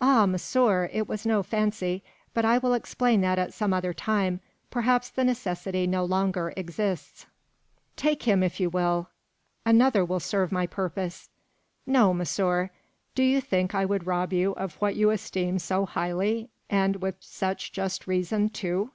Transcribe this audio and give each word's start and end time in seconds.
"Ah! 0.00 0.24
monsieur, 0.24 0.88
it 0.90 1.06
was 1.06 1.26
no 1.26 1.42
fancy; 1.42 2.02
but 2.32 2.46
I 2.46 2.56
will 2.56 2.72
explain 2.72 3.20
that 3.20 3.38
at 3.38 3.52
some 3.52 3.74
other 3.74 3.92
time. 3.92 4.40
Perhaps 4.70 5.10
the 5.10 5.22
necessity 5.22 5.86
no 5.86 6.02
longer 6.02 6.54
exists." 6.56 7.26
"Take 7.94 8.22
him, 8.22 8.42
if 8.42 8.58
you 8.58 8.70
will. 8.70 9.10
Another 9.66 10.02
will 10.02 10.18
serve 10.18 10.50
my 10.50 10.66
purpose." 10.66 11.28
"No, 11.86 12.14
monsieur. 12.14 12.70
Do 13.14 13.22
you 13.22 13.42
think 13.42 13.74
I 13.74 13.84
could 13.84 14.06
rob 14.06 14.32
you 14.32 14.52
of 14.52 14.76
what 14.76 14.96
you 14.96 15.10
esteem 15.10 15.58
so 15.58 15.84
highly, 15.84 16.48
and 16.70 16.96
with 17.02 17.16
such 17.20 17.70
just 17.70 18.06
reason, 18.06 18.48
too? 18.48 18.92